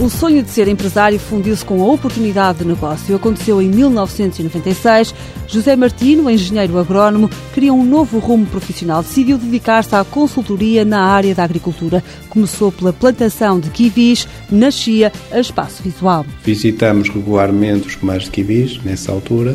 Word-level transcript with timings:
O 0.00 0.08
sonho 0.08 0.42
de 0.42 0.48
ser 0.48 0.66
empresário 0.66 1.18
fundiu-se 1.18 1.62
com 1.62 1.82
a 1.82 1.92
oportunidade 1.92 2.60
de 2.60 2.64
negócio. 2.64 3.14
Aconteceu 3.14 3.60
em 3.60 3.68
1996. 3.68 5.14
José 5.46 5.76
Martino, 5.76 6.30
engenheiro 6.30 6.78
agrónomo, 6.78 7.28
queria 7.52 7.70
um 7.70 7.84
novo 7.84 8.18
rumo 8.18 8.46
profissional. 8.46 9.02
Decidiu 9.02 9.36
dedicar-se 9.36 9.94
à 9.94 10.02
consultoria 10.02 10.86
na 10.86 11.02
área 11.02 11.34
da 11.34 11.44
agricultura. 11.44 12.02
Começou 12.30 12.72
pela 12.72 12.94
plantação 12.94 13.60
de 13.60 13.68
kiwis, 13.68 14.26
nascia 14.50 15.12
a 15.30 15.38
Espaço 15.38 15.82
Visual. 15.82 16.24
Visitamos 16.42 17.10
regularmente 17.10 17.88
os 17.88 17.94
comares 17.94 18.24
de 18.24 18.30
kiwis, 18.30 18.82
nessa 18.82 19.12
altura, 19.12 19.54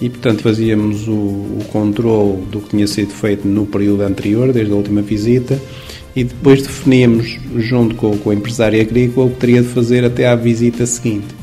e, 0.00 0.10
portanto, 0.10 0.42
fazíamos 0.42 1.06
o, 1.06 1.12
o 1.12 1.64
controle 1.70 2.42
do 2.46 2.60
que 2.60 2.70
tinha 2.70 2.88
sido 2.88 3.12
feito 3.12 3.46
no 3.46 3.64
período 3.64 4.02
anterior, 4.02 4.52
desde 4.52 4.72
a 4.72 4.76
última 4.76 5.02
visita, 5.02 5.56
e 6.14 6.24
depois 6.24 6.62
definíamos, 6.62 7.38
junto 7.56 7.94
com, 7.94 8.16
com 8.18 8.30
o 8.30 8.32
empresário 8.32 8.80
agrícola, 8.80 9.26
o 9.26 9.30
que 9.30 9.36
teria 9.36 9.62
de 9.62 9.68
fazer 9.68 10.04
até 10.04 10.28
à 10.28 10.36
visita 10.36 10.86
seguinte. 10.86 11.34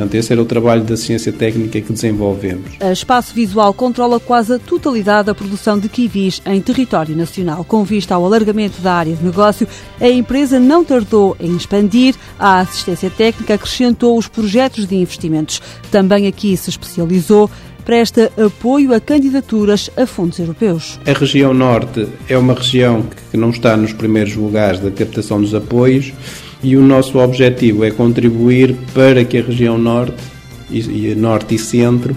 Portanto, 0.00 0.14
esse 0.14 0.32
era 0.32 0.40
o 0.40 0.46
trabalho 0.46 0.82
da 0.82 0.96
ciência 0.96 1.30
técnica 1.30 1.78
que 1.78 1.92
desenvolvemos. 1.92 2.70
A 2.80 2.90
Espaço 2.90 3.34
Visual 3.34 3.74
controla 3.74 4.18
quase 4.18 4.54
a 4.54 4.58
totalidade 4.58 5.26
da 5.26 5.34
produção 5.34 5.78
de 5.78 5.90
kiwis 5.90 6.40
em 6.46 6.58
território 6.58 7.14
nacional. 7.14 7.64
Com 7.64 7.84
vista 7.84 8.14
ao 8.14 8.24
alargamento 8.24 8.80
da 8.80 8.94
área 8.94 9.14
de 9.14 9.22
negócio, 9.22 9.68
a 10.00 10.08
empresa 10.08 10.58
não 10.58 10.82
tardou 10.82 11.36
em 11.38 11.54
expandir. 11.54 12.14
A 12.38 12.60
assistência 12.60 13.10
técnica 13.10 13.52
acrescentou 13.54 14.16
os 14.16 14.26
projetos 14.26 14.86
de 14.86 14.96
investimentos. 14.96 15.60
Também 15.90 16.26
aqui 16.26 16.56
se 16.56 16.70
especializou 16.70 17.50
presta 17.80 18.30
apoio 18.36 18.94
a 18.94 19.00
candidaturas 19.00 19.90
a 19.96 20.06
fundos 20.06 20.38
europeus. 20.38 21.00
A 21.06 21.12
região 21.12 21.52
norte 21.54 22.06
é 22.28 22.36
uma 22.36 22.54
região 22.54 23.04
que 23.30 23.36
não 23.36 23.50
está 23.50 23.76
nos 23.76 23.92
primeiros 23.92 24.34
lugares 24.36 24.80
da 24.80 24.90
captação 24.90 25.40
dos 25.40 25.54
apoios 25.54 26.12
e 26.62 26.76
o 26.76 26.82
nosso 26.82 27.18
objetivo 27.18 27.84
é 27.84 27.90
contribuir 27.90 28.76
para 28.94 29.24
que 29.24 29.38
a 29.38 29.42
região 29.42 29.78
norte 29.78 30.16
e, 30.70 31.14
norte 31.14 31.54
e 31.54 31.58
centro 31.58 32.14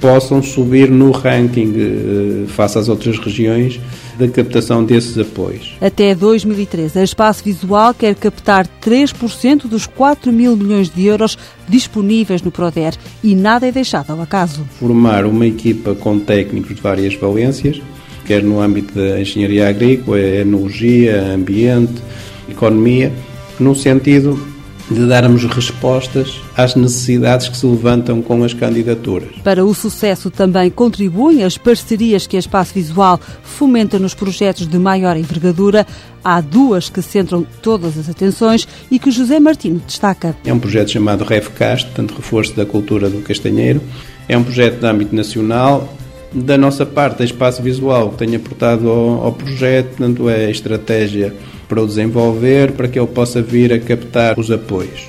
possam 0.00 0.42
subir 0.42 0.90
no 0.90 1.10
ranking 1.10 1.74
eh, 1.76 2.46
face 2.48 2.78
às 2.78 2.88
outras 2.88 3.18
regiões 3.18 3.80
da 4.18 4.28
captação 4.28 4.84
desses 4.84 5.16
apoios. 5.18 5.76
Até 5.80 6.14
2013, 6.14 6.98
a 6.98 7.04
Espaço 7.04 7.44
Visual 7.44 7.94
quer 7.94 8.14
captar 8.14 8.66
3% 8.82 9.66
dos 9.66 9.86
4 9.86 10.32
mil 10.32 10.56
milhões 10.56 10.90
de 10.90 11.06
euros 11.06 11.38
disponíveis 11.68 12.42
no 12.42 12.50
PRODER 12.50 12.94
e 13.22 13.34
nada 13.34 13.66
é 13.66 13.72
deixado 13.72 14.10
ao 14.10 14.20
acaso. 14.20 14.64
Formar 14.78 15.24
uma 15.24 15.46
equipa 15.46 15.94
com 15.94 16.18
técnicos 16.18 16.74
de 16.74 16.82
várias 16.82 17.14
valências, 17.14 17.80
quer 18.26 18.42
no 18.42 18.60
âmbito 18.60 18.94
da 18.94 19.20
engenharia 19.20 19.68
agrícola, 19.68 20.20
enologia, 20.20 21.22
ambiente, 21.34 22.02
economia, 22.48 23.12
no 23.58 23.74
sentido 23.74 24.51
de 24.90 25.06
darmos 25.06 25.44
respostas 25.44 26.40
às 26.56 26.74
necessidades 26.74 27.48
que 27.48 27.56
se 27.56 27.66
levantam 27.66 28.20
com 28.20 28.42
as 28.44 28.52
candidaturas. 28.52 29.30
Para 29.42 29.64
o 29.64 29.74
sucesso 29.74 30.30
também 30.30 30.70
contribuem 30.70 31.44
as 31.44 31.56
parcerias 31.56 32.26
que 32.26 32.36
a 32.36 32.40
Espaço 32.40 32.74
Visual 32.74 33.20
fomenta 33.42 33.98
nos 33.98 34.14
projetos 34.14 34.66
de 34.66 34.78
maior 34.78 35.16
envergadura. 35.16 35.86
Há 36.24 36.40
duas 36.40 36.88
que 36.88 37.02
centram 37.02 37.46
todas 37.62 37.98
as 37.98 38.08
atenções 38.08 38.66
e 38.90 38.98
que 38.98 39.10
José 39.10 39.40
Martino 39.40 39.82
destaca. 39.86 40.36
É 40.44 40.52
um 40.52 40.58
projeto 40.58 40.90
chamado 40.90 41.24
REFCAST, 41.24 41.86
portanto, 41.86 42.14
Reforço 42.14 42.54
da 42.54 42.64
Cultura 42.64 43.08
do 43.08 43.20
Castanheiro. 43.22 43.80
É 44.28 44.36
um 44.36 44.44
projeto 44.44 44.78
de 44.80 44.86
âmbito 44.86 45.14
nacional, 45.14 45.96
da 46.34 46.56
nossa 46.56 46.86
parte, 46.86 47.22
a 47.22 47.24
Espaço 47.24 47.62
Visual 47.62 48.10
que 48.10 48.24
tem 48.24 48.34
aportado 48.34 48.88
ao, 48.88 49.26
ao 49.26 49.32
projeto, 49.32 49.96
tanto 49.98 50.28
é 50.30 50.46
a 50.46 50.50
estratégia 50.50 51.34
para 51.72 51.82
o 51.84 51.86
desenvolver, 51.86 52.72
para 52.72 52.86
que 52.86 52.98
ele 52.98 53.06
possa 53.06 53.40
vir 53.40 53.72
a 53.72 53.78
captar 53.78 54.38
os 54.38 54.50
apoios. 54.50 55.08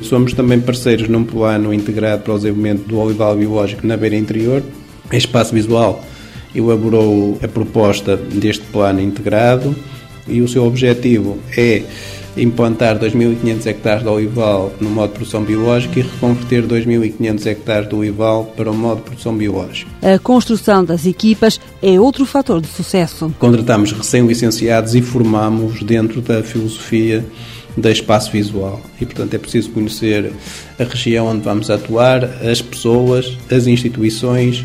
Somos 0.00 0.32
também 0.32 0.58
parceiros 0.60 1.08
num 1.08 1.22
plano 1.22 1.72
integrado 1.72 2.24
para 2.24 2.34
o 2.34 2.36
desenvolvimento 2.36 2.88
do 2.88 2.98
olival 2.98 3.36
biológico 3.36 3.86
na 3.86 3.96
beira 3.96 4.16
interior. 4.16 4.60
A 5.08 5.16
Espaço 5.16 5.54
Visual 5.54 6.04
elaborou 6.52 7.38
a 7.40 7.46
proposta 7.46 8.16
deste 8.16 8.64
plano 8.72 9.00
integrado 9.00 9.72
e 10.26 10.40
o 10.40 10.48
seu 10.48 10.64
objetivo 10.64 11.38
é 11.56 11.82
implantar 12.36 12.98
2.500 12.98 13.66
hectares 13.66 14.02
de 14.02 14.08
olival 14.08 14.72
no 14.80 14.88
modo 14.88 15.08
de 15.08 15.14
produção 15.14 15.42
biológica 15.42 15.98
e 15.98 16.02
reconverter 16.02 16.66
2.500 16.66 17.46
hectares 17.46 17.88
de 17.88 17.94
olival 17.94 18.44
para 18.56 18.70
o 18.70 18.74
modo 18.74 18.98
de 18.98 19.02
produção 19.02 19.36
biológica. 19.36 19.90
A 20.02 20.18
construção 20.18 20.84
das 20.84 21.06
equipas 21.06 21.60
é 21.82 21.98
outro 21.98 22.24
fator 22.24 22.60
de 22.60 22.68
sucesso. 22.68 23.34
Contratamos 23.38 23.92
recém-licenciados 23.92 24.94
e 24.94 25.02
formamos 25.02 25.82
dentro 25.82 26.20
da 26.20 26.42
filosofia 26.42 27.24
da 27.76 27.90
espaço 27.90 28.32
visual. 28.32 28.80
E, 29.00 29.06
portanto, 29.06 29.34
é 29.34 29.38
preciso 29.38 29.70
conhecer 29.70 30.32
a 30.78 30.84
região 30.84 31.26
onde 31.26 31.42
vamos 31.42 31.70
atuar, 31.70 32.24
as 32.24 32.60
pessoas, 32.60 33.36
as 33.50 33.66
instituições, 33.66 34.64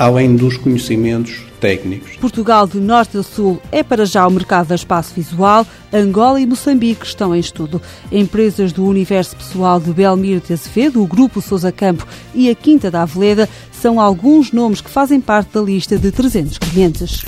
além 0.00 0.34
dos 0.34 0.56
conhecimentos 0.56 1.42
técnicos. 1.60 2.16
Portugal 2.16 2.66
de 2.66 2.80
norte 2.80 3.18
a 3.18 3.22
sul 3.22 3.60
é 3.70 3.82
para 3.82 4.06
já 4.06 4.26
o 4.26 4.30
mercado 4.30 4.68
da 4.68 4.74
espaço 4.74 5.12
visual. 5.14 5.66
Angola 5.92 6.40
e 6.40 6.46
Moçambique 6.46 7.04
estão 7.04 7.36
em 7.36 7.38
estudo. 7.38 7.82
Empresas 8.10 8.72
do 8.72 8.86
universo 8.86 9.36
pessoal 9.36 9.78
de 9.78 9.92
Belmiro 9.92 10.40
de 10.40 10.54
Azevedo, 10.54 11.02
o 11.02 11.06
Grupo 11.06 11.42
Sousa 11.42 11.70
Campo 11.70 12.06
e 12.34 12.48
a 12.48 12.54
Quinta 12.54 12.90
da 12.90 13.02
Aveleda 13.02 13.46
são 13.70 14.00
alguns 14.00 14.52
nomes 14.52 14.80
que 14.80 14.88
fazem 14.88 15.20
parte 15.20 15.52
da 15.52 15.60
lista 15.60 15.98
de 15.98 16.10
300 16.10 16.56
clientes. 16.56 17.22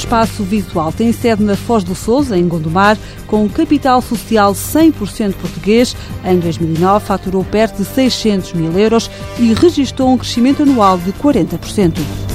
Espaço 0.00 0.42
Visual 0.42 0.90
tem 0.92 1.12
sede 1.12 1.42
na 1.42 1.54
Foz 1.54 1.84
do 1.84 1.94
Sousa, 1.94 2.36
em 2.36 2.48
Gondomar, 2.48 2.96
com 3.26 3.44
um 3.44 3.48
capital 3.48 4.00
social 4.00 4.52
100% 4.54 5.34
português. 5.34 5.94
Em 6.24 6.38
2009 6.38 7.04
faturou 7.04 7.44
perto 7.44 7.76
de 7.76 7.84
600 7.84 8.54
mil 8.54 8.72
euros 8.78 9.10
e 9.38 9.52
registrou 9.52 10.10
um 10.10 10.16
crescimento 10.16 10.62
anual 10.62 10.96
de 10.96 11.12
40%. 11.12 12.29